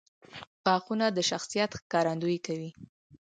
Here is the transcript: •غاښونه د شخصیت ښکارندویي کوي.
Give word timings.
•غاښونه 0.63 1.05
د 1.11 1.19
شخصیت 1.29 1.71
ښکارندویي 1.81 2.39
کوي. 2.47 2.69